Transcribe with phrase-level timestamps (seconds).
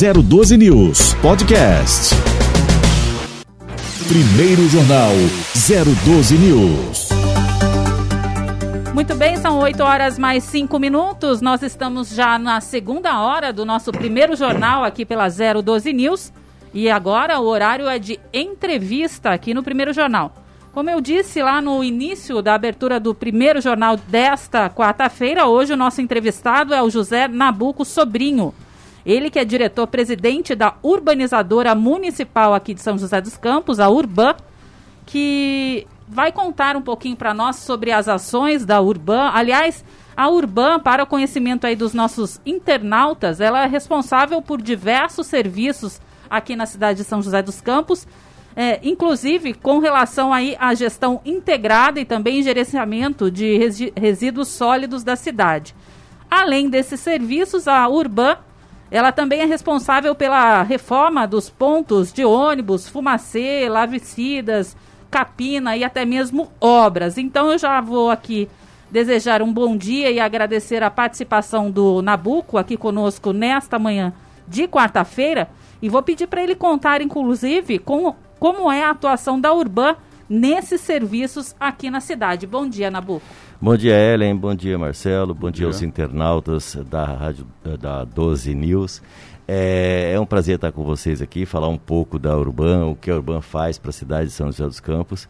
[0.00, 2.14] 012 News Podcast.
[4.08, 5.12] Primeiro Jornal
[6.06, 7.08] 012 News.
[8.94, 11.42] Muito bem, são 8 horas mais 5 minutos.
[11.42, 16.32] Nós estamos já na segunda hora do nosso primeiro jornal aqui pela 012 News.
[16.72, 20.34] E agora o horário é de entrevista aqui no primeiro jornal.
[20.72, 25.76] Como eu disse lá no início da abertura do primeiro jornal desta quarta-feira, hoje o
[25.76, 28.54] nosso entrevistado é o José Nabuco Sobrinho.
[29.04, 34.34] Ele que é diretor-presidente da urbanizadora municipal aqui de São José dos Campos, a Urban,
[35.06, 39.30] que vai contar um pouquinho para nós sobre as ações da Urban.
[39.32, 39.84] Aliás,
[40.16, 46.00] a Urban, para o conhecimento aí dos nossos internautas, ela é responsável por diversos serviços
[46.28, 48.06] aqui na cidade de São José dos Campos,
[48.54, 53.58] é, inclusive com relação aí à gestão integrada e também gerenciamento de
[53.96, 55.74] resíduos sólidos da cidade.
[56.30, 58.36] Além desses serviços, a Urban
[58.90, 64.76] ela também é responsável pela reforma dos pontos de ônibus, fumacê, lavicidas,
[65.10, 67.16] capina e até mesmo obras.
[67.16, 68.48] Então eu já vou aqui
[68.90, 74.12] desejar um bom dia e agradecer a participação do Nabuco aqui conosco nesta manhã
[74.48, 75.48] de quarta-feira
[75.80, 79.94] e vou pedir para ele contar, inclusive, com como é a atuação da Urban
[80.30, 82.46] nesses serviços aqui na cidade.
[82.46, 83.20] Bom dia, Nabu.
[83.60, 84.36] Bom dia, Ellen.
[84.36, 85.34] Bom dia, Marcelo.
[85.34, 85.58] Bom, Bom dia.
[85.58, 87.46] dia aos internautas da rádio
[87.80, 89.02] da 12 News.
[89.48, 93.10] É, é, um prazer estar com vocês aqui, falar um pouco da Urban, o que
[93.10, 95.28] a Urban faz para a cidade de São José dos Campos.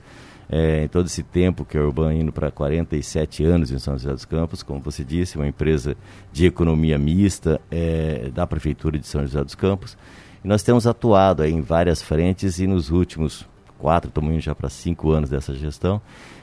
[0.53, 4.13] É, em todo esse tempo que a Urban indo para 47 anos em São José
[4.13, 5.97] dos Campos, como você disse, uma empresa
[6.33, 9.97] de economia mista é, da Prefeitura de São José dos Campos.
[10.45, 13.49] E nós temos atuado em várias frentes e nos últimos
[13.81, 16.01] quatro, estamos indo já para cinco anos dessa gestão,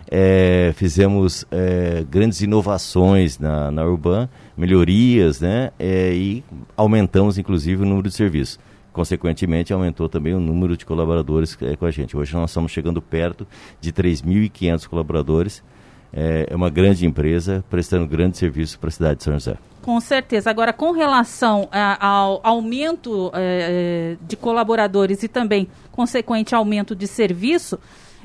[0.09, 5.71] é, fizemos é, grandes inovações na, na Urban, melhorias, né?
[5.77, 6.43] É, e
[6.75, 8.59] aumentamos inclusive o número de serviços.
[8.91, 12.17] Consequentemente, aumentou também o número de colaboradores é, com a gente.
[12.17, 13.45] Hoje nós estamos chegando perto
[13.79, 15.63] de 3.500 colaboradores.
[16.13, 19.57] É, é uma grande empresa prestando grande serviço para a cidade de São José.
[19.81, 20.49] Com certeza.
[20.49, 27.79] Agora, com relação é, ao aumento é, de colaboradores e também consequente aumento de serviço,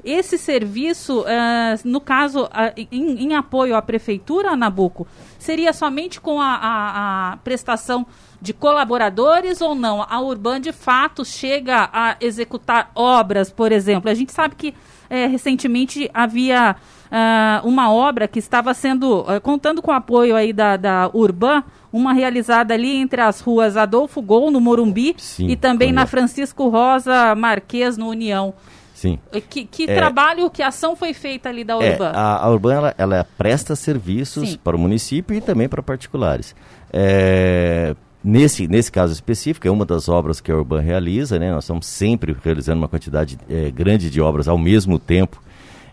[0.05, 2.49] esse serviço, é, no caso,
[2.91, 5.07] em, em, apoio à prefeitura, Nabuco,
[5.39, 8.05] seria somente com a, a, a, prestação
[8.41, 10.03] de colaboradores ou não?
[10.03, 14.11] A Urban, de fato, chega a executar obras, por exemplo.
[14.11, 14.75] A gente sabe que
[15.09, 16.75] é, recentemente havia
[17.13, 21.63] uh, uma obra que estava sendo, uh, contando com o apoio aí da, da Urban,
[21.93, 26.69] uma realizada ali entre as ruas Adolfo Gol, no Morumbi, Sim, e também na Francisco
[26.69, 28.55] Rosa Marques, no União.
[28.95, 29.19] Sim.
[29.51, 32.11] Que, que é, trabalho, que ação foi feita ali da Urban?
[32.11, 34.59] É, a, a Urban ela, ela presta serviços Sim.
[34.63, 36.55] para o município e também para particulares.
[36.93, 41.51] É, Nesse, nesse caso específico, é uma das obras que a Urban realiza, né?
[41.51, 45.43] Nós estamos sempre realizando uma quantidade é, grande de obras ao mesmo tempo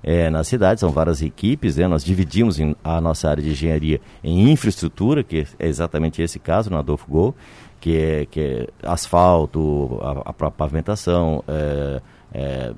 [0.03, 1.87] é, na cidade, são várias equipes, né?
[1.87, 6.69] Nós dividimos em, a nossa área de engenharia em infraestrutura, que é exatamente esse caso,
[6.69, 7.35] no Adolfo Gol,
[7.79, 12.01] que é, que é asfalto, a, a pavimentação, é,
[12.33, 12.73] é,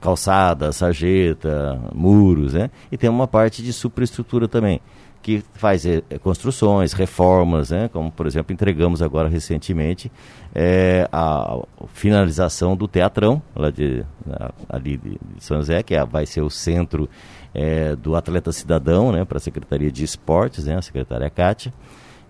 [0.00, 2.70] calçada, sarjeta, muros, né?
[2.92, 4.80] E tem uma parte de superestrutura também
[5.22, 7.88] que faz é, construções, reformas, né?
[7.92, 10.10] como por exemplo entregamos agora recentemente
[10.54, 11.58] é, a,
[11.88, 14.04] finalização do Teatrão, lá de,
[14.68, 17.08] ali de São José, que é, vai ser o centro
[17.54, 19.24] é, do Atleta Cidadão né?
[19.24, 20.76] para a Secretaria de Esportes, né?
[20.76, 21.72] a secretária Kátia,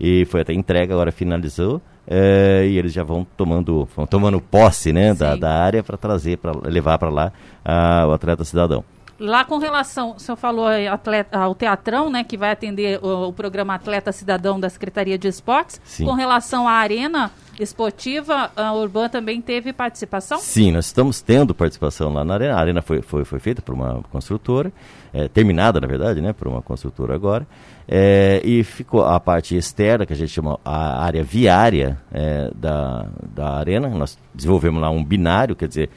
[0.00, 4.92] e foi até entrega, agora finalizou, é, e eles já vão tomando, vão tomando posse
[4.92, 7.32] né, da, da área para trazer, para levar para lá
[7.64, 8.82] a, o Atleta Cidadão.
[9.18, 13.32] Lá com relação, o senhor falou atleta, ao Teatrão, né, que vai atender o, o,
[13.32, 15.80] programa Atleta Cidadão da Secretaria de Esportes.
[15.84, 16.04] Sim.
[16.04, 20.38] Com relação à arena esportiva, a Urban também teve participação?
[20.38, 22.54] Sim, nós estamos tendo participação lá na arena.
[22.54, 24.72] A arena foi, foi, foi feita por uma construtora,
[25.12, 27.46] é, terminada, na verdade, né, por uma construtora agora.
[27.86, 33.06] É, e ficou a parte externa, que a gente chama a área viária é, da,
[33.34, 33.88] da arena.
[33.88, 35.90] Nós desenvolvemos lá um binário, quer dizer,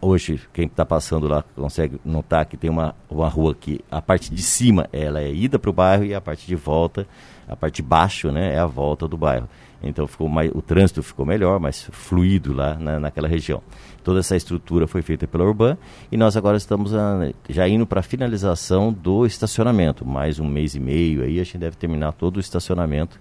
[0.00, 4.32] hoje, quem está passando lá consegue notar que tem uma, uma rua que a parte
[4.32, 7.06] de cima ela é ida para o bairro e a parte de volta,
[7.46, 9.48] a parte de baixo, né, é a volta do bairro.
[9.82, 13.62] Então ficou mais, o trânsito ficou melhor, mais fluido lá na, naquela região.
[14.02, 15.76] Toda essa estrutura foi feita pela Urban
[16.10, 20.06] e nós agora estamos uh, já indo para a finalização do estacionamento.
[20.06, 23.20] Mais um mês e meio aí a gente deve terminar todo o estacionamento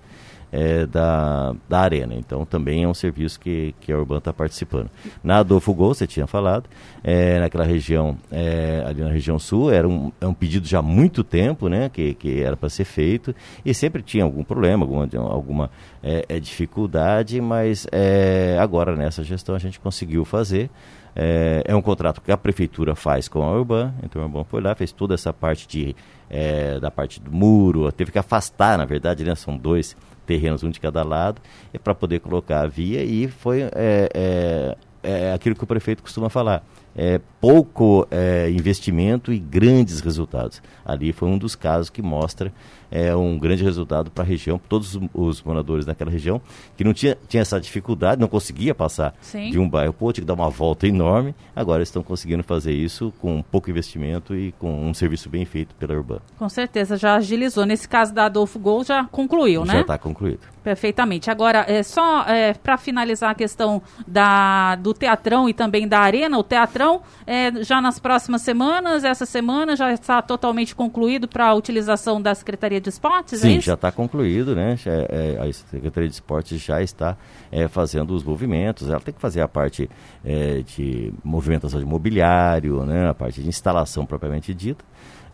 [0.55, 2.15] é, da, da arena.
[2.15, 4.89] Então também é um serviço que, que a Urban está participando.
[5.21, 6.69] Na Adolfo Gol, você tinha falado,
[7.03, 10.81] é, naquela região, é, ali na região sul, era um, é um pedido já há
[10.81, 13.35] muito tempo, né, que, que era para ser feito,
[13.65, 15.71] e sempre tinha algum problema, alguma, alguma
[16.01, 20.69] é, é dificuldade, mas é, agora nessa gestão a gente conseguiu fazer.
[21.17, 24.61] É, é, um contrato que a prefeitura faz com a Urban, então a Urban foi
[24.61, 25.95] lá, fez toda essa parte de,
[26.29, 30.69] é, da parte do muro, teve que afastar, na verdade, né, são dois terrenos, um
[30.69, 31.41] de cada lado,
[31.73, 36.03] é para poder colocar a via e foi é, é, é, aquilo que o prefeito
[36.03, 36.63] costuma falar.
[36.95, 40.61] É, pouco é, investimento e grandes resultados.
[40.85, 42.51] Ali foi um dos casos que mostra
[42.91, 46.41] é, um grande resultado para a região, todos os, moradores daquela região,
[46.77, 49.49] que não tinha, tinha essa dificuldade, não conseguia passar Sim.
[49.49, 52.71] de um bairro para outro, tinha que dar uma volta enorme, agora estão conseguindo fazer
[52.71, 56.19] isso com pouco investimento e com um serviço bem feito pela Urban.
[56.37, 57.65] Com certeza, já agilizou.
[57.65, 59.73] Nesse caso da Adolfo Gol, já concluiu, já né?
[59.79, 60.39] Já está concluído.
[60.63, 61.29] Perfeitamente.
[61.29, 66.37] Agora, é, só é, para finalizar a questão da, do Teatrão e também da Arena,
[66.37, 66.84] o Teatrão,
[67.25, 72.33] é, já nas próximas semanas, essa semana já está totalmente concluído para a utilização da
[72.33, 74.75] Secretaria de Esportes, Sim, é já está concluído, né?
[74.85, 77.17] É, a Secretaria de Esportes já está
[77.51, 79.89] é, fazendo os movimentos, ela tem que fazer a parte
[80.23, 83.09] é, de movimentação de mobiliário, né?
[83.09, 84.83] a parte de instalação propriamente dita,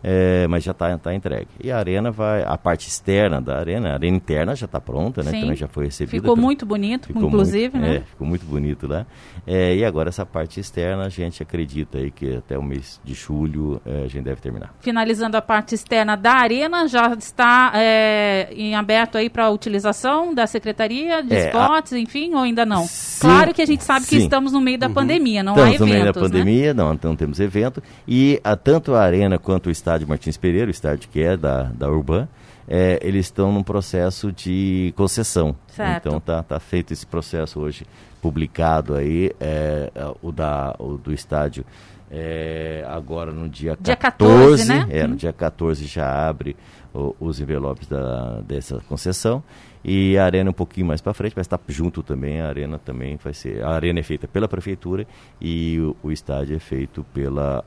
[0.02, 1.48] é, mas já está tá entregue.
[1.62, 5.22] E a arena vai, a parte externa da arena, a arena interna já está pronta,
[5.22, 5.30] né?
[5.30, 5.40] Sim.
[5.42, 6.22] Também já foi recebida.
[6.22, 7.96] Ficou muito bonito, ficou inclusive, muito, né?
[7.96, 9.06] É, ficou muito bonito lá.
[9.46, 13.14] É, e agora essa parte externa a gente acredita aí que até o mês de
[13.14, 14.74] julho é, a gente deve terminar.
[14.80, 20.46] Finalizando a parte externa da arena, já está é, em aberto aí para utilização da
[20.46, 21.98] Secretaria de é, Esportes, a...
[21.98, 22.86] enfim, ou ainda não?
[22.86, 24.16] Sim, claro que a gente sabe sim.
[24.16, 24.94] que estamos no meio da uhum.
[24.94, 26.82] pandemia, não estamos há eventos, no meio da pandemia, né?
[26.82, 27.82] não, não temos evento.
[28.06, 31.36] E a, tanto a arena quanto o estádio estádio Martins Pereira, o estádio que é
[31.36, 32.26] da, da Urban,
[32.66, 35.54] é, eles estão num processo de concessão.
[35.68, 36.08] Certo.
[36.08, 37.86] Então tá, tá feito esse processo hoje
[38.20, 39.90] publicado aí, é,
[40.22, 41.64] o, da, o do estádio
[42.10, 44.86] é, agora no dia, dia 14, 14 né?
[44.90, 45.16] É, no hum.
[45.16, 46.56] dia 14 já abre
[46.94, 49.42] o, os envelopes da, dessa concessão
[49.84, 53.16] e a arena um pouquinho mais para frente, mas está junto também, a arena também
[53.16, 53.64] vai ser.
[53.64, 55.06] A arena é feita pela prefeitura
[55.40, 57.64] e o, o estádio é feito pela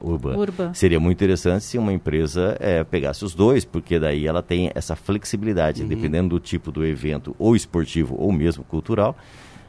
[0.00, 0.36] Urban.
[0.36, 0.74] Urban.
[0.74, 4.94] Seria muito interessante se uma empresa é, pegasse os dois, porque daí ela tem essa
[4.94, 5.88] flexibilidade, uhum.
[5.88, 9.16] dependendo do tipo do evento, ou esportivo ou mesmo cultural.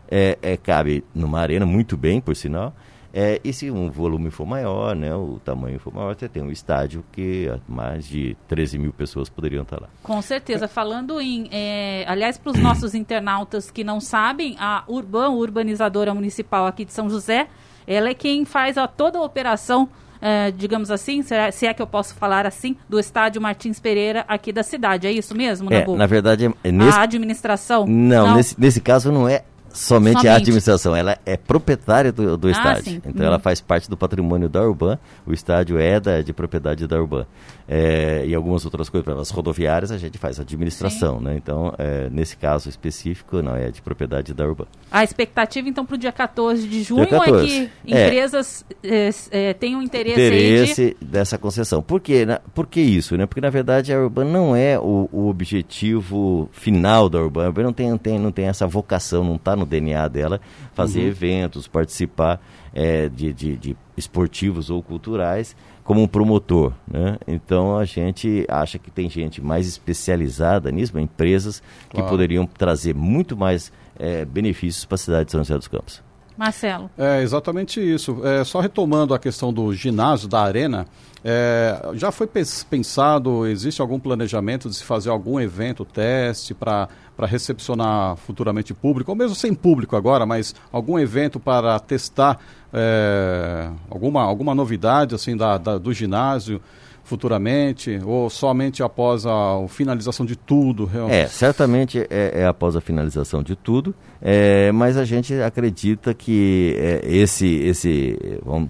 [0.09, 2.73] É, é, cabe numa arena muito bem, por sinal,
[3.13, 6.51] é, e se um volume for maior, né, o tamanho for maior, você tem um
[6.51, 9.87] estádio que mais de 13 mil pessoas poderiam estar lá.
[10.03, 10.67] Com certeza.
[10.67, 11.47] Falando em.
[11.51, 16.93] É, aliás, para os nossos internautas que não sabem, a Urban, urbanizadora municipal aqui de
[16.93, 17.47] São José,
[17.85, 19.89] ela é quem faz a, toda a operação.
[20.19, 24.51] É, digamos assim, se é que eu posso falar assim, do estádio Martins Pereira aqui
[24.51, 25.05] da cidade.
[25.05, 26.97] É isso mesmo, é, Na verdade, é nesse...
[26.97, 27.85] a administração.
[27.85, 29.43] Não, não, Nesse, nesse caso não é
[29.77, 32.93] Somente, Somente, a administração, ela é proprietária do, do ah, estádio.
[32.93, 33.01] Sim.
[33.05, 36.99] Então ela faz parte do patrimônio da Urban, o estádio é da, de propriedade da
[36.99, 37.27] Urban.
[37.69, 41.25] É, e algumas outras coisas, as rodoviárias a gente faz administração, sim.
[41.25, 41.35] né?
[41.35, 44.65] Então, é, nesse caso específico, não, é de propriedade da Urban.
[44.89, 47.37] A expectativa, então, para o dia 14 de junho 14.
[47.37, 47.45] é
[47.85, 48.07] que é.
[48.07, 51.05] empresas é, é, tenham interesse, interesse de...
[51.05, 51.83] dessa concessão.
[51.83, 52.25] Por quê?
[52.25, 52.39] Né?
[52.55, 53.15] Por que isso?
[53.15, 53.27] Né?
[53.27, 57.43] Porque, na verdade, a Urban não é o, o objetivo final da Urban.
[57.43, 60.41] A Urban não tem, não tem, não tem essa vocação, não está no DNA dela
[60.73, 61.07] fazer uhum.
[61.07, 62.41] eventos, participar
[62.73, 66.73] é, de, de, de, esportivos ou culturais como um promotor.
[66.87, 67.17] Né?
[67.27, 72.05] Então a gente acha que tem gente mais especializada nisso, empresas claro.
[72.05, 76.06] que poderiam trazer muito mais é, benefícios para a cidade de São José dos Campos.
[76.37, 76.89] Marcelo.
[76.97, 78.21] É exatamente isso.
[78.23, 80.85] É, só retomando a questão do ginásio, da arena,
[81.23, 82.27] é, já foi
[82.69, 86.87] pensado, existe algum planejamento de se fazer algum evento, teste para
[87.19, 92.39] recepcionar futuramente público, ou mesmo sem público agora, mas algum evento para testar
[92.71, 96.61] é, alguma, alguma novidade assim da, da do ginásio?
[97.07, 99.31] Futuramente ou somente após a,
[99.63, 100.85] a finalização de tudo?
[100.85, 101.15] Realmente?
[101.15, 106.75] É, certamente é, é, após a finalização de tudo, é, mas a gente acredita que
[106.77, 108.19] é, esse, esse,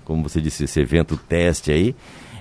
[0.05, 1.95] como você disse, esse evento teste aí,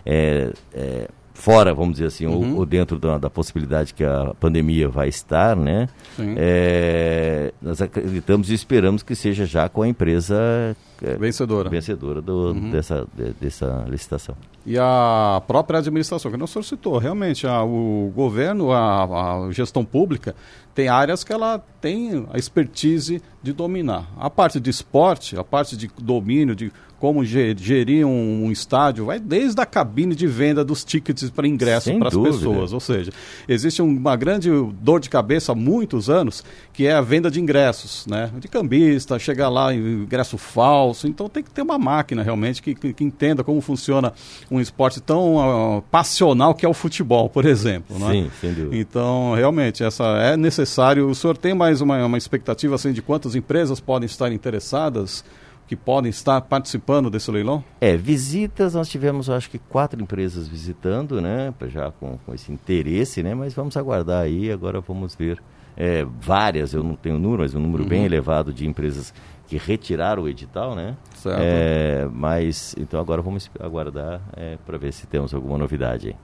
[0.05, 2.53] é, é, fora, vamos dizer assim, uhum.
[2.53, 5.89] ou, ou, dentro da, da, possibilidade que a pandemia vai estar, né?
[6.19, 12.53] É, nós acreditamos e esperamos que seja já com a empresa é, vencedora, vencedora do,
[12.53, 12.71] uhum.
[12.71, 14.35] dessa, de, dessa licitação.
[14.65, 19.05] E a própria administração, que não solicitou, realmente, a, o governo, a,
[19.47, 20.35] a gestão pública,
[20.75, 24.11] tem áreas que ela tem a expertise de dominar.
[24.19, 29.61] A parte de esporte, a parte de domínio, de como gerir um, estádio, vai desde
[29.61, 32.73] a cabine de venda dos tickets para ingresso para as pessoas.
[32.73, 33.13] Ou seja,
[33.47, 34.51] existe uma grande
[34.81, 38.31] dor de cabeça há muitos anos, que é a venda de ingressos, né?
[38.39, 41.07] De cambista, chegar lá ingresso falso.
[41.07, 44.13] Então tem que ter uma máquina realmente que, que, que entenda como funciona
[44.51, 47.99] um esporte tão uh, passional que é o futebol, por exemplo.
[47.99, 48.13] Né?
[48.13, 48.77] Sim, sem dúvida.
[48.77, 51.09] Então, realmente, essa é necessário.
[51.09, 55.25] O senhor tem mais uma, uma expectativa assim, de quantas empresas podem estar interessadas?
[55.67, 57.65] Que podem estar participando desse leilão?
[57.81, 63.23] É, visitas, nós tivemos, acho que quatro empresas visitando, né, já com, com esse interesse,
[63.23, 65.43] né, mas vamos aguardar aí, agora vamos ver.
[65.77, 67.89] É, várias, eu não tenho número, mas um número uhum.
[67.89, 69.13] bem elevado de empresas
[69.47, 70.97] que retiraram o edital, né?
[71.15, 71.39] Certo.
[71.39, 76.17] É, mas, então agora vamos aguardar é, para ver se temos alguma novidade aí.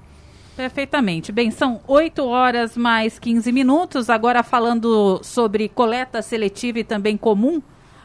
[0.57, 1.33] Perfeitamente.
[1.33, 4.11] Bem, são 8 horas mais 15 minutos.
[4.11, 7.63] Agora falando sobre coleta seletiva e também comum,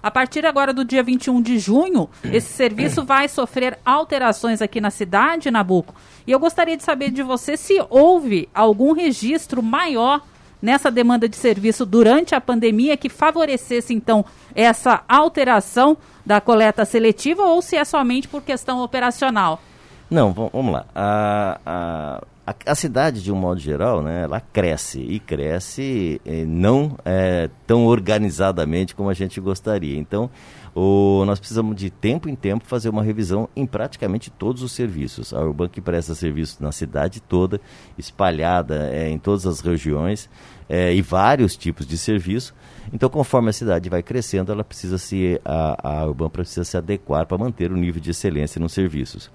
[0.08, 4.90] a partir agora do dia 21 de junho, esse serviço vai sofrer alterações aqui na
[4.90, 5.94] cidade, Nabuco.
[6.26, 10.22] E eu gostaria de saber de você se houve algum registro maior
[10.62, 14.24] nessa demanda de serviço durante a pandemia que favorecesse, então,
[14.56, 19.62] essa alteração da coleta seletiva ou se é somente por questão operacional?
[20.10, 20.86] Não, vamos lá.
[20.96, 26.46] A, a, a, a, cidade, de um modo geral, né, ela cresce e cresce eh,
[26.46, 30.00] não é, tão organizadamente como a gente gostaria.
[30.00, 30.30] Então,
[30.74, 35.34] o, nós precisamos de tempo em tempo fazer uma revisão em praticamente todos os serviços.
[35.34, 37.60] A Urban que presta serviço na cidade toda,
[37.98, 40.30] espalhada é, em todas as regiões
[40.70, 42.54] e vários tipos de serviço.
[42.92, 47.26] Então, conforme a cidade vai crescendo, ela precisa se a, a Urban precisa se adequar
[47.26, 49.32] para manter o nível de excelência nos serviços.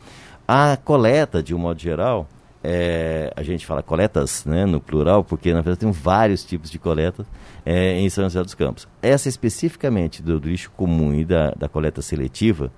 [0.47, 2.29] A coleta, de um modo geral,
[2.65, 6.79] é, a gente fala coletas né, no plural, porque na verdade tem vários tipos de
[6.79, 7.27] coletas
[7.67, 8.87] é, em São José dos Campos.
[9.01, 12.71] Essa especificamente do, do lixo comum e da, da coleta seletiva,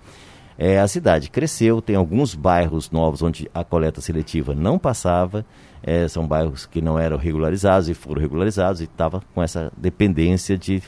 [0.57, 5.45] é, a cidade cresceu, tem alguns bairros novos onde a coleta seletiva não passava,
[5.83, 10.57] é, são bairros que não eram regularizados e foram regularizados e estava com essa dependência
[10.57, 10.83] de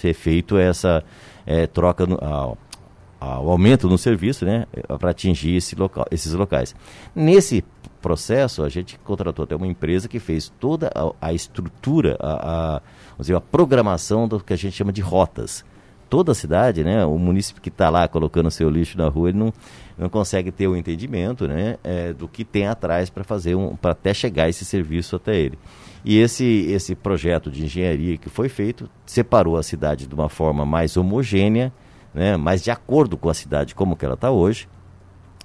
[0.00, 1.04] ser feito essa
[1.46, 4.66] é, troca, o aumento no serviço né,
[4.98, 6.74] para atingir esse local, esses locais.
[7.14, 7.62] Nesse
[8.00, 12.82] processo, a gente contratou até uma empresa que fez toda a, a estrutura, a, a,
[13.18, 15.64] dizer, a programação do que a gente chama de rotas.
[16.08, 19.38] Toda a cidade, né, o município que está lá colocando seu lixo na rua, ele
[19.38, 19.52] não,
[19.96, 23.92] não consegue ter o entendimento né, é, do que tem atrás para fazer um, para
[23.92, 25.56] até chegar esse serviço até ele.
[26.04, 30.66] E esse, esse projeto de engenharia que foi feito separou a cidade de uma forma
[30.66, 31.72] mais homogênea,
[32.12, 34.66] né, mais de acordo com a cidade como que ela está hoje,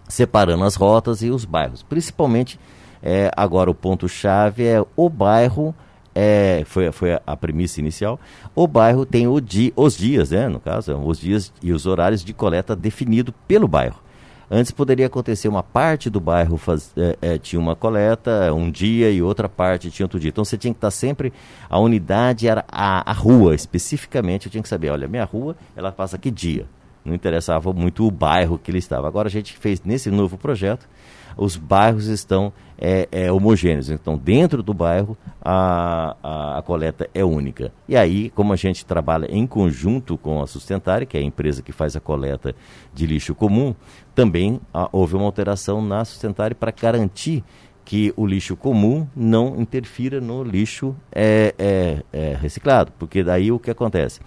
[0.08, 1.84] separando as rotas e os bairros.
[1.84, 2.60] Principalmente,
[3.02, 5.76] é, agora o ponto-chave é o bairro,
[6.14, 8.20] é, foi, foi a premissa inicial,
[8.56, 12.24] o bairro tem o di, os dias, né, no caso, os dias e os horários
[12.24, 14.04] de coleta definido pelo bairro.
[14.50, 19.10] Antes poderia acontecer uma parte do bairro faz, é, é, tinha uma coleta um dia
[19.10, 20.30] e outra parte tinha outro dia.
[20.30, 21.34] Então você tinha que estar sempre
[21.68, 24.46] a unidade era a, a rua especificamente.
[24.46, 26.68] Eu tinha que saber, olha, minha rua ela passa que dia
[27.06, 29.08] não interessava muito o bairro que ele estava.
[29.08, 30.90] Agora a gente fez nesse novo projeto,
[31.38, 37.24] os bairros estão é, é, homogêneos, então dentro do bairro a, a, a, coleta é
[37.24, 37.72] única.
[37.88, 41.62] E aí, como a gente trabalha em conjunto com a Sustentária, que é a empresa
[41.62, 42.56] que faz a coleta
[42.94, 43.76] de lixo comum,
[44.14, 47.44] também a, houve uma alteração na Sustentária para garantir
[47.84, 53.60] que o lixo comum não interfira no lixo é, é, é reciclado, porque daí o
[53.60, 54.20] que acontece?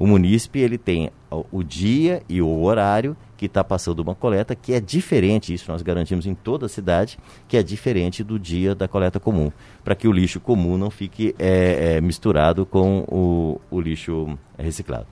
[0.00, 1.10] O munícipe ele tem
[1.52, 5.82] o dia e o horário que está passando uma coleta que é diferente, isso nós
[5.82, 9.52] garantimos em toda a cidade, que é diferente do dia da coleta comum,
[9.84, 15.06] para que o lixo comum não fique é, é, misturado com o, o lixo reciclado.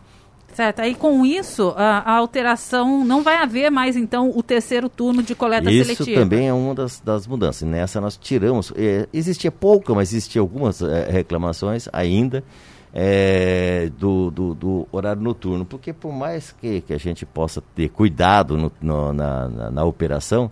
[0.55, 0.81] Certo.
[0.81, 5.35] Aí com isso, a, a, alteração não vai haver mais então o terceiro turno de
[5.35, 6.11] coleta isso seletiva.
[6.11, 7.69] Isso também é uma das, das mudanças.
[7.69, 12.43] Nessa nós tiramos, é, existia pouca, mas existia algumas é, reclamações ainda
[12.93, 17.89] é, do, do, do, horário noturno, porque por mais que, que a gente possa ter
[17.91, 20.51] cuidado no, no, na, na, na, operação,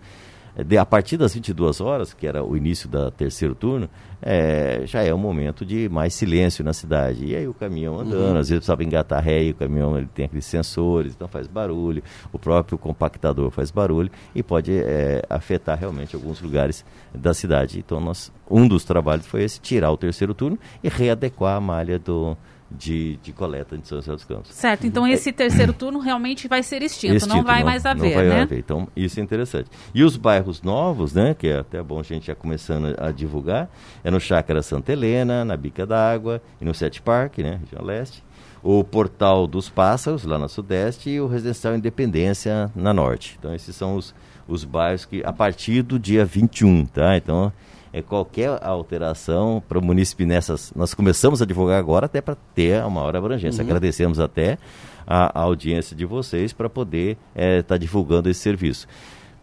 [0.64, 3.90] de, a partir das 22 horas, que era o início da terceiro turno,
[4.22, 7.26] é, já é um momento de mais silêncio na cidade.
[7.26, 8.38] E aí o caminhão andando, uhum.
[8.38, 12.02] às vezes precisava engatar ré, e o caminhão ele tem aqueles sensores, então faz barulho,
[12.32, 16.84] o próprio compactador faz barulho e pode é, afetar realmente alguns lugares
[17.14, 17.78] da cidade.
[17.78, 21.98] Então nós, um dos trabalhos foi esse, tirar o terceiro turno e readequar a malha
[21.98, 22.36] do,
[22.70, 24.52] de, de coleta de São José dos Campos.
[24.52, 28.08] Certo, então esse terceiro turno realmente vai ser extinto, extinto não vai não, mais haver,
[28.08, 28.42] não vai né?
[28.42, 28.58] Haver.
[28.58, 29.70] Então, isso é interessante.
[29.94, 33.70] E os bairros novos, né, que é até bom a gente já começando a divulgar,
[34.02, 38.22] é no Chácara Santa Helena, na Bica d'Água e no Sete Parque, né, região leste,
[38.62, 43.36] o Portal dos Pássaros, lá na Sudeste, e o Residencial Independência, na Norte.
[43.38, 44.12] Então, esses são os,
[44.48, 47.16] os bairros que, a partir do dia 21, tá?
[47.16, 47.52] Então,
[47.96, 50.70] é, qualquer alteração para o município nessas.
[50.76, 53.62] Nós começamos a divulgar agora até para ter uma maior abrangência.
[53.62, 53.68] Uhum.
[53.68, 54.58] Agradecemos até
[55.06, 58.86] a, a, audiência de vocês para poder estar é, tá divulgando esse serviço.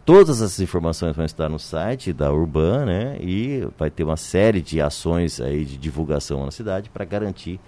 [0.04, 3.16] Todas essas informações vão estar no site da Urban, né?
[3.20, 7.58] E vai ter uma série de ações aí de divulgação na cidade para garantir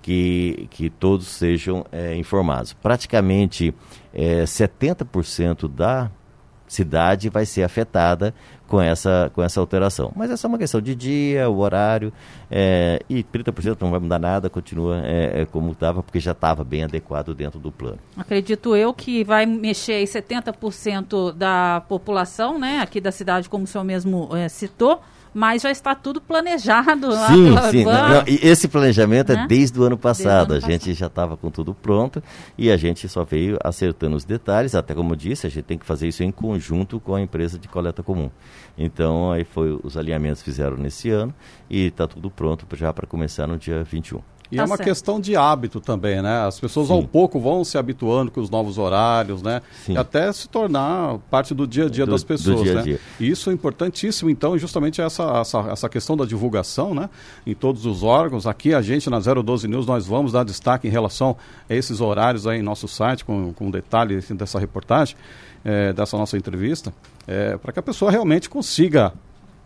[0.00, 2.72] que, que todos sejam é, informados.
[2.72, 3.72] Praticamente
[4.12, 6.10] é, 70% da
[6.72, 8.34] cidade vai ser afetada
[8.66, 10.10] com essa, com essa alteração.
[10.16, 12.12] Mas é só uma questão de dia, o horário,
[12.50, 16.64] é, e 30% não vai mudar nada, continua é, é como estava, porque já estava
[16.64, 17.98] bem adequado dentro do plano.
[18.16, 23.66] Acredito eu que vai mexer em 70% da população, né, aqui da cidade, como o
[23.66, 25.02] senhor mesmo é, citou,
[25.34, 27.84] mas já está tudo planejado lá sim, sim.
[27.84, 29.42] Não, e esse planejamento é né?
[29.44, 30.52] é desde o ano passado.
[30.52, 32.22] Ano a gente já estava com tudo pronto
[32.56, 34.74] e a gente só veio acertando os detalhes.
[34.74, 37.68] Até como disse, a gente tem que fazer isso em conjunto com a empresa de
[37.68, 38.30] coleta comum.
[38.76, 41.34] Então, aí foi os alinhamentos fizeram nesse ano
[41.68, 44.20] e está tudo pronto já para começar no dia 21.
[44.52, 44.88] E tá é uma certo.
[44.88, 46.46] questão de hábito também, né?
[46.46, 46.92] As pessoas Sim.
[46.92, 49.62] ao pouco vão se habituando com os novos horários, né?
[49.86, 49.94] Sim.
[49.94, 52.92] E até se tornar parte do dia a dia do, das pessoas, dia -dia.
[52.92, 52.98] né?
[53.18, 57.08] E isso é importantíssimo, então, justamente essa, essa, essa questão da divulgação, né?
[57.46, 58.46] Em todos os órgãos.
[58.46, 61.34] Aqui a gente, na 012 News, nós vamos dar destaque em relação
[61.68, 65.16] a esses horários aí em nosso site, com, com detalhe assim, dessa reportagem,
[65.64, 66.92] é, dessa nossa entrevista,
[67.26, 69.14] é, para que a pessoa realmente consiga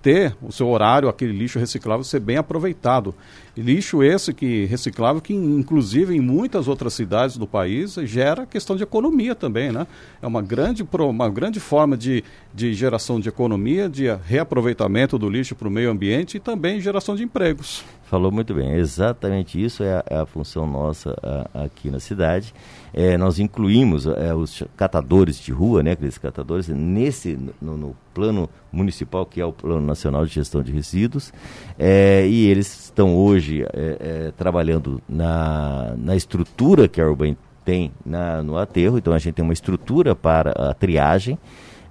[0.07, 3.13] ter o seu horário, aquele lixo reciclável ser bem aproveitado.
[3.57, 8.85] Lixo esse que reciclável que inclusive em muitas outras cidades do país gera questão de
[8.85, 9.85] economia também, né?
[10.23, 12.23] É uma grande, uma grande forma de,
[12.55, 17.17] de geração de economia, de reaproveitamento do lixo para o meio ambiente e também geração
[17.17, 17.83] de empregos.
[18.05, 22.55] Falou muito bem, exatamente isso é a, é a função nossa a, aqui na cidade.
[22.93, 28.49] É, nós incluímos é, os catadores de rua, né, aqueles catadores, nesse, no, no, plano
[28.73, 31.33] municipal, que é o Plano Nacional de Gestão de Resíduos,
[31.79, 37.93] é, e eles estão hoje é, é, trabalhando na, na estrutura que a Urban tem
[38.05, 41.39] na, no aterro, então a gente tem uma estrutura para a triagem,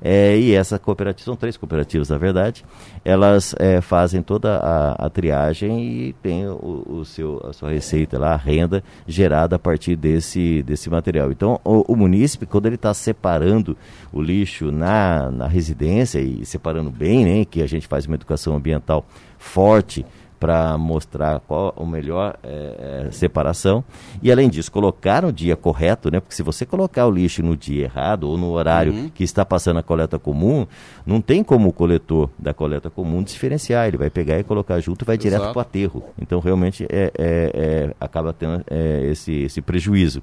[0.07, 2.63] é, e essa cooperativa, são três cooperativas na verdade,
[3.03, 8.19] elas é, fazem toda a, a, triagem e tem o, o, seu, a sua receita
[8.19, 11.31] lá, a renda gerada a partir desse, desse material.
[11.31, 13.75] Então o, o munícipe, quando ele está separando
[14.13, 18.55] o lixo na, na residência e separando bem, né, que a gente faz uma educação
[18.55, 19.03] ambiental
[19.39, 20.05] forte,
[20.39, 23.83] para mostrar qual a melhor é, separação.
[24.21, 26.19] E além disso, colocar no dia correto, né?
[26.19, 29.09] Porque se você colocar o lixo no dia errado ou no horário uhum.
[29.09, 30.65] que está passando a coleta comum,
[31.05, 33.87] não tem como o coletor da coleta comum diferenciar.
[33.87, 35.29] Ele vai pegar e colocar junto e vai Exato.
[35.29, 36.03] direto para o aterro.
[36.21, 40.21] Então realmente é, é, é acaba tendo é, esse, esse prejuízo.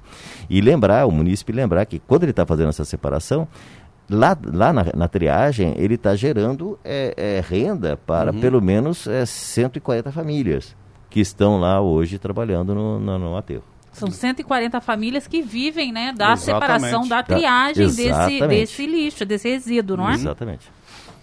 [0.49, 3.47] E lembrar, o munícipe lembrar que quando ele está fazendo essa separação,
[4.09, 8.39] lá, lá na, na triagem, ele está gerando é, é, renda para uhum.
[8.39, 10.75] pelo menos é, 140 famílias
[11.09, 13.63] que estão lá hoje trabalhando no, no, no aterro.
[13.91, 16.43] São 140 famílias que vivem né, da Exatamente.
[16.81, 20.13] separação, da triagem desse, desse lixo, desse resíduo, não é?
[20.15, 20.71] Exatamente.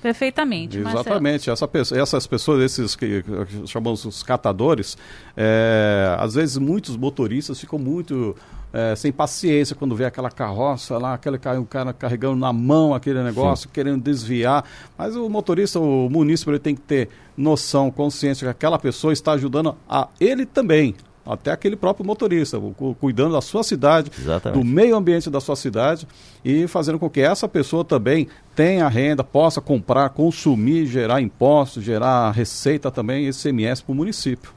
[0.03, 0.79] Perfeitamente.
[0.79, 1.51] Exatamente.
[1.51, 4.97] Essa, essas pessoas, esses que, que chamamos os catadores,
[5.37, 8.35] é, às vezes muitos motoristas ficam muito
[8.73, 13.23] é, sem paciência quando vê aquela carroça lá, aquele o cara carregando na mão aquele
[13.23, 13.73] negócio, Sim.
[13.73, 14.65] querendo desviar.
[14.97, 19.33] Mas o motorista, o munícipe, ele tem que ter noção, consciência que aquela pessoa está
[19.33, 22.59] ajudando a ele também até aquele próprio motorista,
[23.01, 24.59] cuidando da sua cidade, Exatamente.
[24.59, 26.07] do meio ambiente da sua cidade
[26.45, 32.31] e fazendo com que essa pessoa também tenha renda, possa comprar, consumir, gerar impostos, gerar
[32.31, 34.53] receita também, ICMS para o município.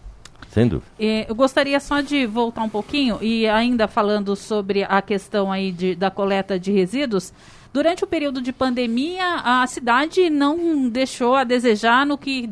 [0.54, 0.86] Sem dúvida.
[1.00, 5.96] eu gostaria só de voltar um pouquinho e ainda falando sobre a questão aí de,
[5.96, 7.34] da coleta de resíduos.
[7.74, 12.48] Durante o período de pandemia, a cidade não deixou a desejar no que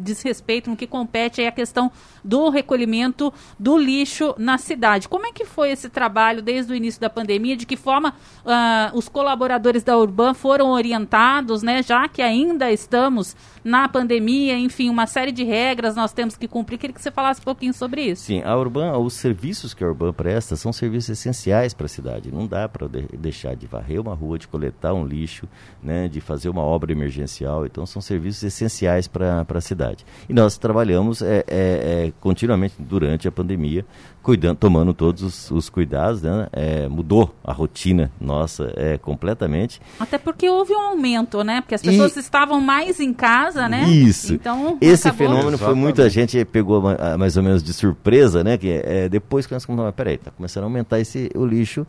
[0.00, 1.90] diz respeito, no que compete a questão
[2.24, 5.08] do recolhimento do lixo na cidade.
[5.08, 7.56] Como é que foi esse trabalho desde o início da pandemia?
[7.56, 11.80] De que forma uh, os colaboradores da Urban foram orientados, né?
[11.84, 16.78] Já que ainda estamos na pandemia, enfim, uma série de regras nós temos que cumprir.
[16.78, 18.24] Queria que você falasse um pouquinho sobre isso.
[18.24, 22.32] Sim, a Urban, os serviços que a Urban presta são serviços essenciais para a cidade.
[22.32, 25.46] Não dá para de deixar de varrer uma rua, de coletar um lixo,
[25.82, 27.66] né, de fazer uma obra emergencial.
[27.66, 30.04] Então, são serviços essenciais para a cidade.
[30.28, 33.84] E nós trabalhamos é, é, é, continuamente durante a pandemia,
[34.22, 36.48] cuidando, tomando todos os, os cuidados, né?
[36.52, 39.80] É, mudou a rotina nossa é, completamente.
[40.00, 41.60] Até porque houve um aumento, né?
[41.60, 42.20] Porque as pessoas e...
[42.20, 43.84] estavam mais em casa, né?
[43.88, 44.32] Isso.
[44.32, 45.28] Então, Esse acabou...
[45.28, 46.82] fenômeno foi muita gente pegou
[47.18, 48.56] mais ou menos de surpresa, né?
[48.56, 51.86] Que é, depois que nós começamos, peraí, está começando a aumentar esse, o lixo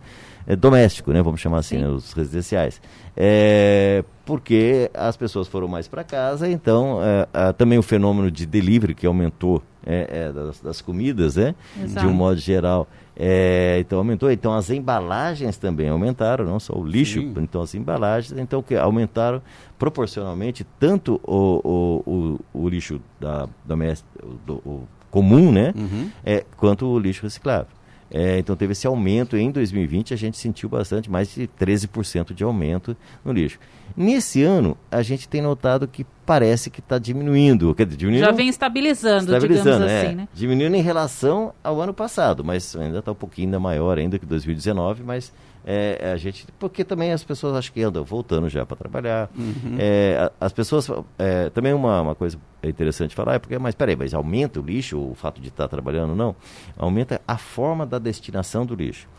[0.48, 1.22] é, doméstico, né?
[1.22, 2.82] Vamos chamar assim, né, os residenciais.
[3.16, 8.96] É, porque as pessoas foram mais para casa, então é, também o fenômeno de delivery
[8.96, 11.56] que aumentou é, é, das, das, comidas, né?
[11.82, 12.06] Exato.
[12.06, 12.88] De um modo geral.
[13.16, 14.32] É, então aumentou.
[14.32, 17.34] Então as embalagens também aumentaram, não só o lixo, Sim.
[17.38, 19.42] então as embalagens, então que aumentaram
[19.80, 24.10] proporcionalmente tanto o, o, o, o lixo da, doméstico,
[24.46, 25.74] do, o comum, né?
[25.76, 26.12] Uhum.
[26.24, 27.77] É, quanto o lixo reciclável.
[28.10, 32.44] É, então teve esse aumento em 2020, a gente sentiu bastante, mais de 13% de
[32.44, 33.60] aumento no lixo.
[33.96, 38.26] Nesse ano, a gente tem notado que parece que está diminuindo, quer dizer, diminuindo.
[38.26, 40.28] Já vem estabilizando, estabilizando digamos assim, é, né?
[40.34, 44.26] Diminuindo em relação ao ano passado, mas ainda está um pouquinho ainda maior ainda que
[44.26, 45.34] 2019, mas
[45.70, 49.30] é, a gente, porque também as pessoas acho que andam voltando já para trabalhar.
[49.38, 49.76] Uhum.
[49.78, 54.14] É, as pessoas, é, também uma, uma coisa interessante falar, é porque, mas peraí, mas
[54.14, 56.16] aumenta o lixo, o fato de estar tá trabalhando?
[56.16, 56.34] Não.
[56.78, 59.10] Aumenta a forma da destinação do lixo.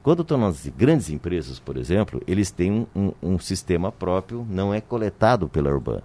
[0.00, 4.72] Quando estão nas grandes empresas, por exemplo, eles têm um, um, um sistema próprio, não
[4.72, 6.02] é coletado pela Urban.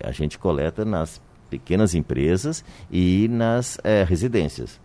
[0.00, 1.20] A gente coleta nas
[1.50, 4.80] pequenas empresas e nas é, residências.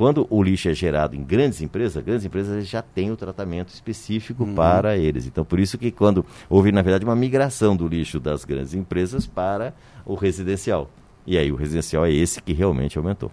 [0.00, 4.44] Quando o lixo é gerado em grandes empresas, grandes empresas já têm o tratamento específico
[4.44, 4.54] uhum.
[4.54, 5.26] para eles.
[5.26, 9.26] Então, por isso que quando houve, na verdade, uma migração do lixo das grandes empresas
[9.26, 9.74] para
[10.06, 10.88] o residencial.
[11.26, 13.30] E aí o residencial é esse que realmente aumentou.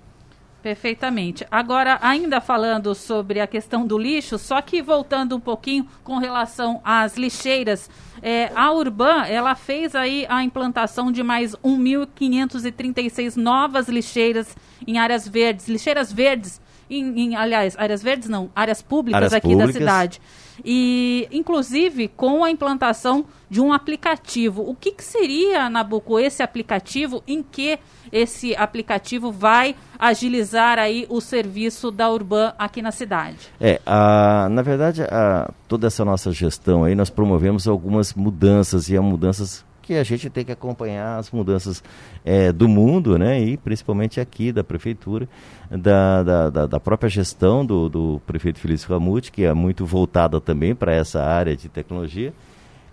[0.62, 1.46] Perfeitamente.
[1.52, 6.82] Agora, ainda falando sobre a questão do lixo, só que voltando um pouquinho com relação
[6.84, 7.90] às lixeiras,
[8.22, 15.28] é, a Urban, ela fez aí a implantação de mais 1.536 novas lixeiras em áreas
[15.28, 19.74] verdes, lixeiras verdes, em, em, aliás, áreas verdes não, áreas públicas áreas aqui públicas.
[19.74, 20.22] da cidade.
[20.66, 24.68] E, inclusive, com a implantação de um aplicativo.
[24.68, 27.24] O que, que seria, Nabucco, esse aplicativo?
[27.28, 27.78] Em que
[28.12, 33.38] esse aplicativo vai agilizar aí o serviço da Urban aqui na cidade?
[33.60, 38.98] É, a, na verdade, a, toda essa nossa gestão aí, nós promovemos algumas mudanças e
[38.98, 41.82] há mudanças que a gente tem que acompanhar as mudanças
[42.26, 45.30] é, do mundo, né, e principalmente aqui da prefeitura,
[45.72, 50.42] da, da, da, da própria gestão do, do prefeito Felício Ramute, que é muito voltada
[50.42, 52.34] também para essa área de tecnologia.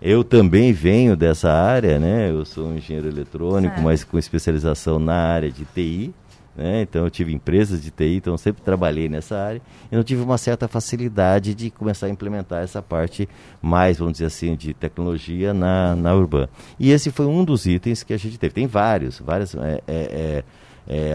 [0.07, 2.29] Eu também venho dessa área, né?
[2.29, 3.83] Eu sou um engenheiro eletrônico, certo.
[3.83, 6.13] mas com especialização na área de TI.
[6.55, 6.83] Né?
[6.83, 9.59] Então eu tive empresas de TI, então eu sempre trabalhei nessa área.
[9.91, 13.27] E eu tive uma certa facilidade de começar a implementar essa parte
[13.59, 16.47] mais, vamos dizer assim, de tecnologia na, na Urban.
[16.79, 18.53] E esse foi um dos itens que a gente teve.
[18.53, 20.43] Tem vários, várias é, é, é,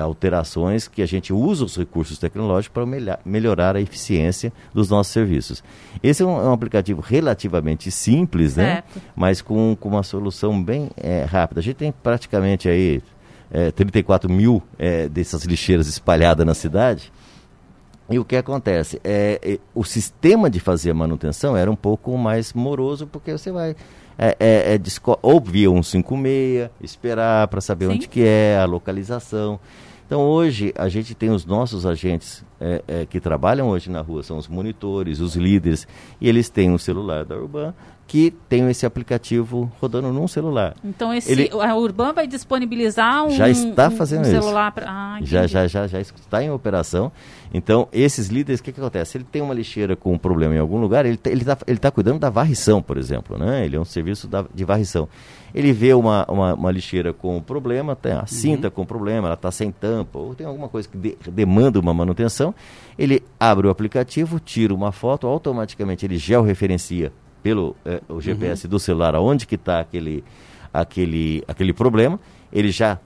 [0.01, 5.63] alterações que a gente usa os recursos tecnológicos para melhorar a eficiência dos nossos serviços.
[6.03, 8.83] Esse é um, é um aplicativo relativamente simples, né?
[9.15, 11.61] mas com, com uma solução bem é, rápida.
[11.61, 13.03] A gente tem praticamente aí
[13.51, 17.13] é, 34 mil é, dessas lixeiras espalhadas na cidade.
[18.09, 19.01] E o que acontece?
[19.05, 23.53] É, é, o sistema de fazer a manutenção era um pouco mais moroso, porque você
[23.53, 23.77] vai
[24.23, 24.81] é, é, é
[25.23, 27.93] ou via um 56, esperar para saber Sim.
[27.93, 29.59] onde que é, a localização.
[30.07, 34.23] Então hoje a gente tem os nossos agentes é, é, que trabalham hoje na rua,
[34.23, 35.89] são os monitores, os líderes,
[36.21, 37.73] e eles têm um celular da Urban
[38.11, 40.75] que tem esse aplicativo rodando num celular.
[40.83, 44.91] Então esse Ele, a Urban vai disponibilizar um, já está fazendo um, um celular para
[44.91, 47.13] ah, já, já já já está em operação.
[47.55, 49.17] Então esses líderes, o que, que acontece?
[49.17, 51.89] Ele tem uma lixeira com um problema em algum lugar, ele ele está ele tá
[51.89, 53.65] cuidando da varrição, por exemplo, né?
[53.65, 55.09] Ele é um serviço da, de varrição.
[55.55, 58.73] Ele vê uma, uma, uma lixeira com problema, tem a cinta uhum.
[58.73, 62.53] com problema, ela está sem tampa ou tem alguma coisa que de, demanda uma manutenção.
[62.99, 68.71] Ele abre o aplicativo, tira uma foto, automaticamente ele georreferencia pelo é, o GPS uhum.
[68.71, 70.25] do celular aonde que está aquele,
[70.73, 72.19] aquele, aquele problema,
[72.53, 72.99] ele já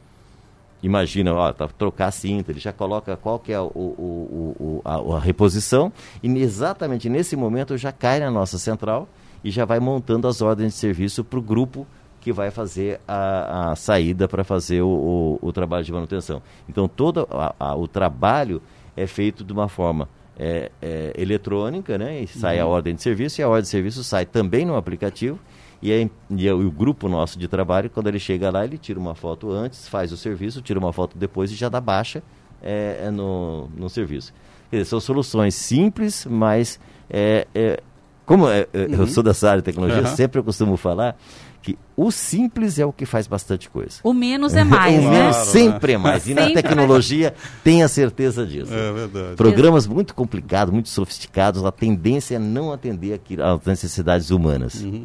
[0.83, 4.83] imagina, ó, tá, trocar a cinta, ele já coloca qual que é o, o, o,
[4.85, 5.91] a, a, reposição
[6.23, 9.09] e exatamente nesse momento já cai na nossa central
[9.43, 11.87] e já vai montando as ordens de serviço para o grupo
[12.21, 16.43] que vai fazer a, a saída para fazer o, o, trabalho de manutenção.
[16.69, 18.63] Então todo a, a, o trabalho
[18.97, 22.23] é feito de uma forma é, é, eletrônica, né?
[22.23, 22.65] E sai uhum.
[22.65, 25.39] a ordem de serviço e a ordem de serviço sai também no aplicativo.
[25.83, 29.15] E, aí, e, o grupo nosso de trabalho, quando ele chega lá, ele tira uma
[29.15, 32.23] foto antes, faz o serviço, tira uma foto depois e já dá baixa
[32.63, 34.33] é, é no, no serviço.
[34.71, 37.81] Quer dizer, são soluções simples, mas é, é,
[38.25, 39.01] como é, uhum.
[39.01, 40.17] eu sou dessa área de tecnologia, uhum.
[40.17, 41.17] sempre eu costumo falar
[41.65, 44.01] que o simples é o que faz bastante coisa.
[44.05, 45.23] O menos é mais, o né?
[45.23, 46.29] Menos sempre é mais.
[46.29, 48.73] E na tecnologia tenha certeza disso.
[48.73, 49.37] É verdade.
[49.37, 54.83] Programas muito complicados, muito sofisticados, a tendência é não atender às necessidades humanas.
[54.83, 55.05] Uhum.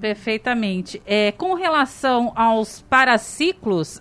[0.00, 1.02] Perfeitamente.
[1.04, 4.00] É, com relação aos paraciclos, uh,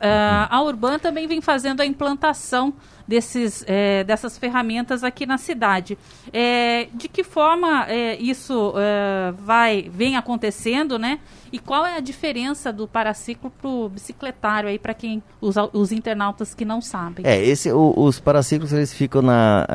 [0.50, 2.74] a Urban também vem fazendo a implantação
[3.08, 5.98] desses, é, dessas ferramentas aqui na cidade.
[6.34, 11.20] É, de que forma é, isso é, vai vem acontecendo, né?
[11.52, 15.92] E qual é a diferença do paraciclo para o bicicletário aí para quem os, os
[15.92, 17.26] internautas que não sabem?
[17.26, 19.66] É, esse, o, os paraciclos eles ficam na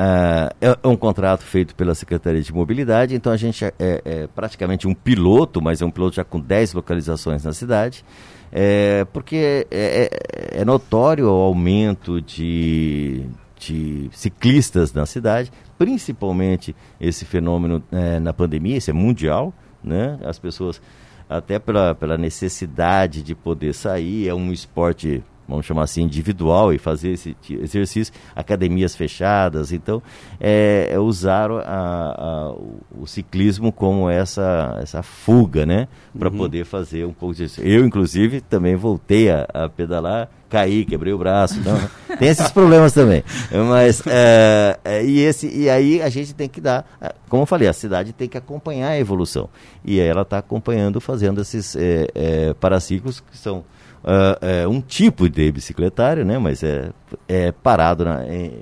[0.61, 4.87] uh, é um contrato feito pela Secretaria de Mobilidade, então a gente é, é praticamente
[4.87, 8.05] um piloto, mas é um piloto já com 10 localizações na cidade.
[8.53, 10.11] É, porque é,
[10.55, 13.25] é, é notório o aumento de,
[13.59, 20.19] de ciclistas na cidade, principalmente esse fenômeno é, na pandemia, isso é mundial, né?
[20.25, 20.81] As pessoas,
[21.29, 26.79] até pela, pela necessidade de poder sair, é um esporte vamos chamar assim, individual e
[26.79, 29.73] fazer esse exercício, academias fechadas.
[29.73, 30.03] Então,
[30.41, 32.55] é, é usar a, a,
[32.97, 35.89] o ciclismo como essa, essa fuga, né?
[36.19, 36.37] Para uhum.
[36.37, 37.61] poder fazer um pouco disso.
[37.61, 41.61] Eu, inclusive, também voltei a, a pedalar caí, quebrei o braço.
[41.61, 43.23] Não, tem esses problemas também.
[43.69, 46.85] Mas, é, é, e, esse, e aí a gente tem que dar,
[47.29, 49.49] como eu falei, a cidade tem que acompanhar a evolução.
[49.85, 53.65] E ela está acompanhando, fazendo esses é, é, paraciclos que são
[54.05, 56.39] uh, um tipo de bicicletário, né?
[56.39, 56.91] Mas é,
[57.29, 58.53] é parado, na, é,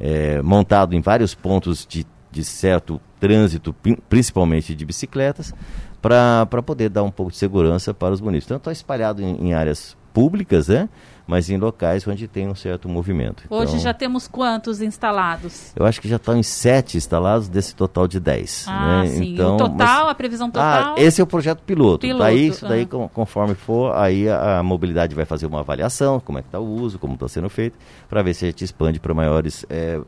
[0.00, 3.74] é, montado em vários pontos de, de certo trânsito,
[4.08, 5.54] principalmente de bicicletas,
[6.00, 8.46] para poder dar um pouco de segurança para os munícipes.
[8.46, 10.88] Então está espalhado em, em áreas públicas, né?
[11.26, 13.44] Mas em locais onde tem um certo movimento.
[13.48, 15.72] Hoje então, já temos quantos instalados?
[15.76, 18.64] Eu acho que já estão em sete instalados desse total de dez.
[18.68, 19.08] Ah, né?
[19.08, 19.34] sim.
[19.34, 20.94] Então, o total, mas, a previsão total?
[20.96, 22.00] Ah, esse é o projeto piloto.
[22.00, 23.08] piloto daí, isso daí, ah.
[23.12, 26.66] conforme for, aí a, a, mobilidade vai fazer uma avaliação, como é que está o
[26.66, 27.76] uso, como está sendo feito,
[28.08, 29.64] para ver se a gente expande para maiores...
[29.68, 30.00] É,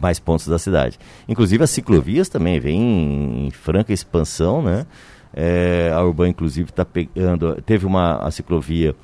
[0.00, 0.98] mais pontos da cidade.
[1.28, 4.86] Inclusive as ciclovias também vêm em franca expansão, né?
[5.32, 7.60] É, a Urban, inclusive, está pegando.
[7.62, 8.94] Teve uma a ciclovia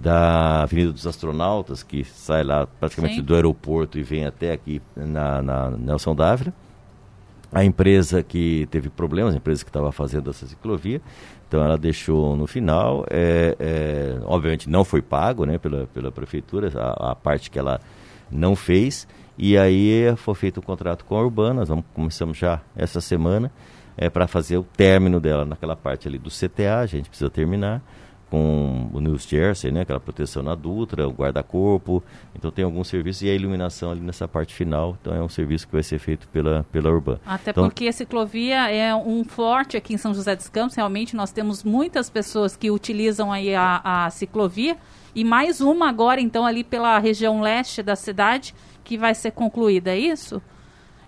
[0.00, 3.22] da Avenida dos Astronautas, que sai lá praticamente Sim.
[3.22, 6.54] do aeroporto e vem até aqui na, na Nelson Dávila.
[7.52, 11.02] A empresa que teve problemas, a empresa que estava fazendo essa ciclovia,
[11.46, 16.70] então ela deixou no final, é, é, obviamente não foi pago né, pela, pela prefeitura,
[16.76, 17.80] a, a, parte que ela
[18.30, 23.00] não fez, e aí foi feito um contrato com a Urbana, vamos, começamos já essa
[23.00, 23.50] semana,
[23.96, 27.82] é, para fazer o término dela naquela parte ali do CTA, a gente precisa terminar,
[28.30, 32.02] com o News Jersey, né, aquela proteção na Dutra, o guarda-corpo.
[32.34, 34.96] Então tem alguns serviços e a iluminação ali nessa parte final.
[35.00, 37.18] Então é um serviço que vai ser feito pela, pela Urban.
[37.26, 40.76] Até então, porque a ciclovia é um forte aqui em São José dos Campos.
[40.76, 44.76] Realmente nós temos muitas pessoas que utilizam aí a, a ciclovia.
[45.12, 49.90] E mais uma agora, então, ali pela região leste da cidade, que vai ser concluída,
[49.90, 50.40] é isso?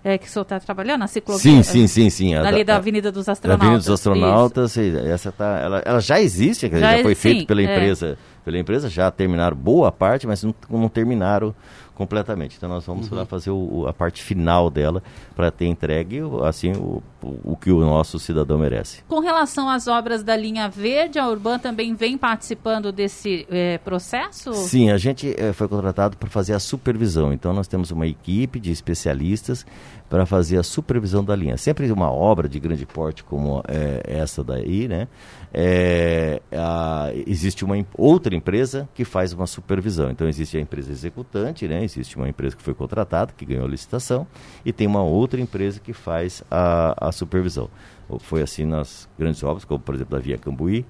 [0.04, 1.40] É, que o senhor está trabalhando, na ciclovia?
[1.40, 2.34] Sim, sim, sim, sim.
[2.34, 3.66] Ali da, da Avenida dos Astronautas.
[3.66, 4.98] Avenida dos Astronautas, Isso.
[4.98, 8.16] essa tá, ela, ela já existe, já, já foi feita pela é.
[8.44, 11.54] Pela empresa, já terminaram boa parte, mas não, não terminaram
[11.94, 12.56] completamente.
[12.56, 13.18] Então nós vamos uhum.
[13.18, 15.02] lá fazer o, a parte final dela
[15.36, 19.02] para ter entregue assim o, o, o, que o nosso cidadão merece.
[19.08, 24.52] Com relação às obras da linha verde, a Urban também vem participando desse é, processo?
[24.54, 27.32] Sim, a gente é, foi contratado para fazer a supervisão.
[27.32, 29.66] Então nós temos uma equipe de especialistas
[30.12, 31.56] para fazer a supervisão da linha.
[31.56, 35.08] Sempre uma obra de grande porte como é, essa daí, né?
[35.54, 40.10] É, a, existe uma outra empresa que faz uma supervisão.
[40.10, 41.82] Então existe a empresa executante, né?
[41.82, 44.26] Existe uma empresa que foi contratada, que ganhou a licitação,
[44.66, 47.70] e tem uma outra empresa que faz a, a supervisão.
[48.18, 50.84] Foi assim nas grandes obras, como por exemplo a Via Cambuí,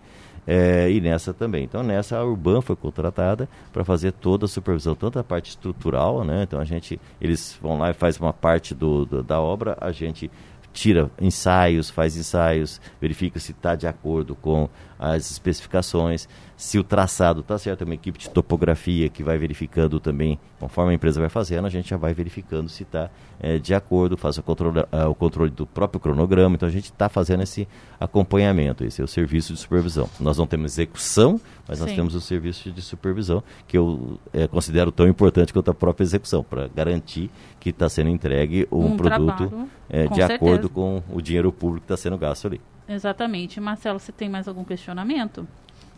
[0.46, 1.64] é, e nessa também.
[1.64, 6.24] Então, nessa, a Urban foi contratada para fazer toda a supervisão, tanto a parte estrutural,
[6.24, 6.42] né?
[6.42, 9.92] Então, a gente, eles vão lá e faz uma parte do, do da obra, a
[9.92, 10.30] gente
[10.72, 17.40] tira ensaios, faz ensaios, verifica se está de acordo com as especificações, se o traçado
[17.40, 21.28] está certo, tem uma equipe de topografia que vai verificando também, conforme a empresa vai
[21.28, 25.14] fazendo, a gente já vai verificando se está é, de acordo, faz o controle, o
[25.16, 27.66] controle do próprio cronograma, então a gente está fazendo esse
[27.98, 30.08] acompanhamento, esse é o serviço de supervisão.
[30.20, 31.84] Nós não temos execução, mas Sim.
[31.84, 36.04] nós temos o serviço de supervisão, que eu é, considero tão importante quanto a própria
[36.04, 37.28] execução, para garantir
[37.58, 40.34] que está sendo entregue um, um produto é, de certeza.
[40.34, 42.60] acordo com o dinheiro público que está sendo gasto ali.
[42.92, 43.60] Exatamente.
[43.60, 45.46] Marcelo, você tem mais algum questionamento?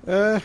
[0.07, 0.41] É,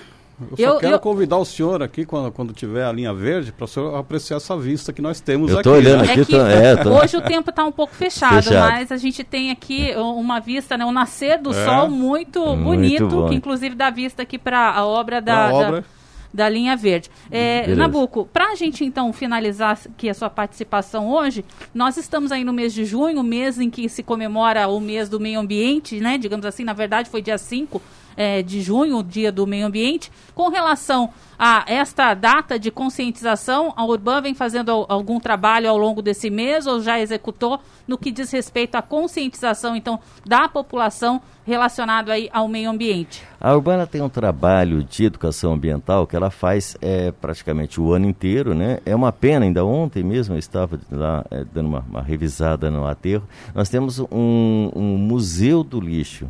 [0.51, 0.99] Eu só eu, quero eu...
[0.99, 4.57] convidar o senhor aqui, quando, quando tiver a linha verde, para o senhor apreciar essa
[4.57, 5.69] vista que nós temos eu aqui.
[5.69, 6.11] olhando né?
[6.13, 6.89] aqui, é tô, é, tô...
[6.93, 10.77] Hoje o tempo está um pouco fechado, fechado, mas a gente tem aqui uma vista,
[10.77, 11.65] né, um nascer do é.
[11.65, 13.29] sol muito, muito bonito, bom.
[13.29, 15.49] que inclusive dá vista aqui para a obra da...
[15.49, 15.81] A obra.
[15.81, 15.98] Da
[16.33, 17.09] da linha verde.
[17.29, 22.43] É, Nabuco, para a gente então finalizar aqui a sua participação hoje, nós estamos aí
[22.43, 26.17] no mês de junho, mês em que se comemora o mês do meio ambiente, né?
[26.17, 27.81] Digamos assim, na verdade foi dia 5
[28.19, 30.11] é, de junho, dia do meio ambiente.
[30.35, 36.01] Com relação a esta data de conscientização, a Urban vem fazendo algum trabalho ao longo
[36.01, 42.11] desse mês ou já executou no que diz respeito à conscientização, então, da população relacionado
[42.11, 43.23] aí ao meio ambiente?
[43.39, 48.05] A Urbana tem um trabalho de educação ambiental que ela faz é, praticamente o ano
[48.05, 48.79] inteiro, né?
[48.85, 52.85] É uma pena, ainda ontem mesmo eu estava lá é, dando uma, uma, revisada no
[52.85, 53.23] aterro.
[53.55, 56.29] Nós temos um, um museu do lixo.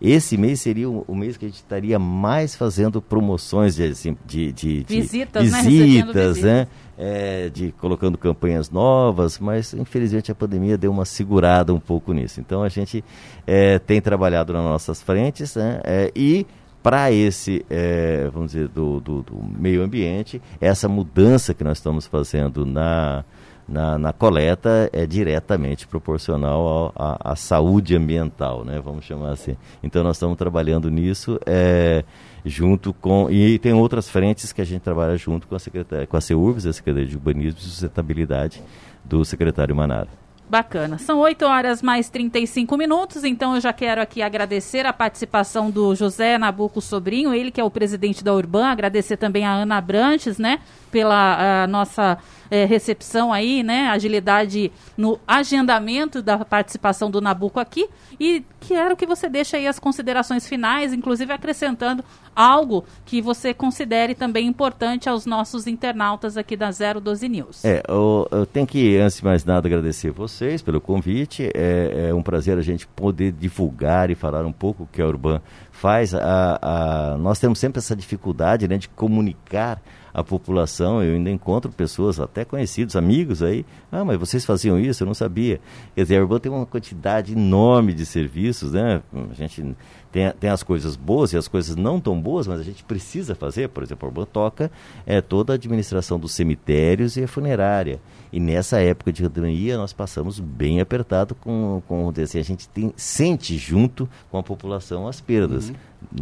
[0.00, 4.50] Esse mês seria o, mês que a gente estaria mais fazendo promoções de, assim, de,
[4.50, 5.62] de, de visitas, né?
[5.62, 6.66] visitas, né?
[6.96, 12.40] É, de colocando campanhas novas, mas infelizmente a pandemia deu uma segurada um pouco nisso.
[12.40, 13.04] Então a gente
[13.46, 15.80] é, tem trabalhado nas nossas frentes né?
[15.84, 16.46] É, e
[16.82, 22.06] para esse, é, vamos dizer, do, do, do meio ambiente, essa mudança que nós estamos
[22.06, 23.24] fazendo na,
[23.70, 28.80] na, na coleta é diretamente proporcional à saúde ambiental, né?
[28.84, 29.56] Vamos chamar assim.
[29.82, 32.04] Então nós estamos trabalhando nisso é,
[32.44, 36.16] junto com e tem outras frentes que a gente trabalha junto com a secretaria, com
[36.16, 38.62] a CEURBS, a Secretaria de Urbanismo e Sustentabilidade
[39.04, 40.08] do secretário Manara.
[40.50, 40.98] Bacana.
[40.98, 45.94] São 8 horas mais 35 minutos, então eu já quero aqui agradecer a participação do
[45.94, 50.38] José Nabuco Sobrinho, ele que é o presidente da Urban, agradecer também a Ana Branches,
[50.38, 50.58] né,
[50.90, 52.18] pela nossa
[52.50, 59.06] é, recepção aí, né, agilidade no agendamento da participação do Nabuco aqui e quero que
[59.06, 65.26] você deixe aí as considerações finais, inclusive acrescentando algo que você considere também importante aos
[65.26, 67.64] nossos internautas aqui da 012 News.
[67.64, 71.50] É, eu, eu tenho que, antes de mais nada, agradecer vocês pelo convite.
[71.54, 75.06] É, é um prazer a gente poder divulgar e falar um pouco o que a
[75.06, 75.40] Urban
[75.70, 76.14] faz.
[76.14, 79.80] A, a, nós temos sempre essa dificuldade né, de comunicar
[80.12, 81.02] a população.
[81.02, 83.64] Eu ainda encontro pessoas, até conhecidos, amigos aí.
[83.90, 85.02] Ah, mas vocês faziam isso?
[85.02, 85.60] Eu não sabia.
[85.94, 89.02] Quer dizer, a Urban tem uma quantidade enorme de serviços, né?
[89.30, 89.74] A gente
[90.12, 93.34] tem, tem as coisas boas e as coisas não tão boas, mas a gente precisa
[93.34, 93.68] fazer.
[93.68, 94.70] Por exemplo, a Urban toca
[95.06, 98.00] é, toda a administração dos cemitérios e a funerária.
[98.32, 102.92] E nessa época de pandemia nós passamos bem apertado com, com assim, a gente tem,
[102.96, 105.68] sente junto com a população as perdas.
[105.68, 105.74] Uhum.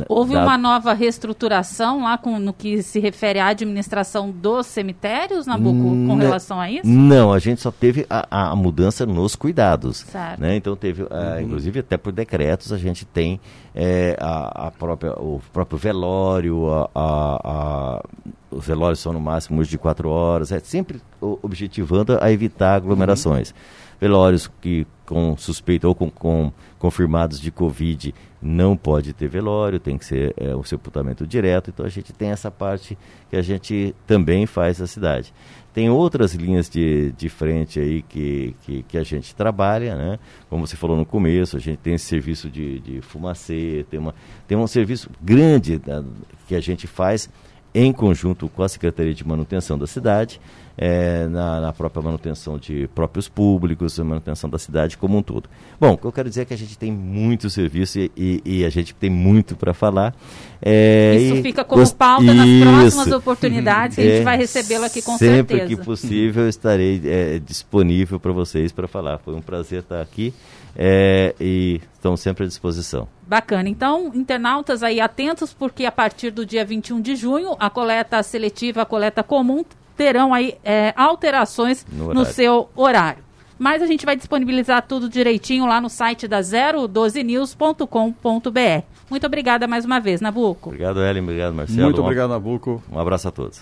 [0.09, 0.43] Houve da...
[0.43, 6.17] uma nova reestruturação lá com, no que se refere à administração dos cemitérios, Nabuco, com
[6.17, 6.87] relação a isso?
[6.87, 9.99] Não, a gente só teve a, a mudança nos cuidados.
[9.99, 10.41] Certo.
[10.41, 10.57] Né?
[10.57, 11.41] Então teve, uh, uhum.
[11.41, 13.41] inclusive até por decretos, a gente tem
[13.75, 18.03] é, a, a, própria, o próprio velório, a, a,
[18.51, 23.51] os velórios são no máximo de quatro horas, é sempre objetivando a evitar aglomerações.
[23.51, 23.57] Uhum.
[24.01, 29.99] Velórios que com suspeita ou com, com confirmados de Covid não pode ter velório, tem
[29.99, 31.71] que ser é, um sepultamento direto.
[31.71, 32.97] Então a gente tem essa parte
[33.29, 35.33] que a gente também faz na cidade.
[35.75, 40.19] Tem outras linhas de, de frente aí que, que, que, a gente trabalha, né?
[40.49, 44.15] Como você falou no começo, a gente tem esse serviço de, de fumacê, tem, uma,
[44.47, 46.03] tem um serviço grande da,
[46.47, 47.29] que a gente faz
[47.75, 50.41] em conjunto com a Secretaria de Manutenção da cidade,
[50.81, 55.51] é, na, na, própria manutenção de próprios públicos, manutenção da cidade como um todo.
[55.81, 58.43] Bom, o que eu quero dizer é que a gente tem muito serviço e, e,
[58.45, 60.15] e a gente tem muito para falar.
[60.63, 61.97] É, Isso fica como gost...
[61.97, 65.61] pauta nas próximas oportunidades que a gente é, vai recebê-lo aqui com sempre certeza.
[65.61, 69.19] Sempre que possível estarei é, disponível para vocês para falar.
[69.19, 70.33] Foi um prazer estar aqui
[70.77, 73.09] é, e estamos sempre à disposição.
[73.27, 73.69] Bacana.
[73.69, 78.83] Então, internautas aí atentos, porque a partir do dia 21 de junho, a coleta seletiva,
[78.83, 79.65] a coleta comum,
[79.99, 83.25] terão aí é, alterações no, no, seu horário.
[83.59, 88.85] Mas a gente vai disponibilizar tudo direitinho lá no site da 012news.com.br.
[89.11, 90.69] Muito obrigada mais uma vez, Nabuco.
[90.69, 91.25] Obrigado, Ellen.
[91.25, 91.83] Obrigado, Marcelo.
[91.83, 92.81] Muito obrigado, Nabuco.
[92.91, 93.61] Um abraço a todos.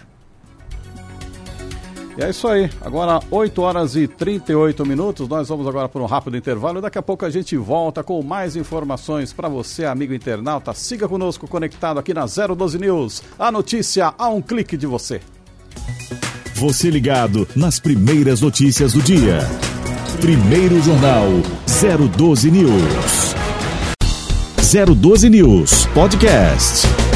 [2.19, 2.69] E é isso aí.
[2.83, 5.27] Agora 8 horas e 38 minutos.
[5.29, 6.83] Nós vamos agora para um rápido intervalo.
[6.83, 10.75] Daqui a pouco a gente volta com mais informações para você, amigo internauta.
[10.75, 13.23] Siga conosco conectado aqui na 012 News.
[13.39, 15.23] A notícia a um clique de você.
[16.55, 19.39] Você ligado nas primeiras notícias do dia.
[20.21, 21.29] Primeiro Jornal
[22.17, 23.35] 012 News.
[24.97, 27.16] 012 News Podcast.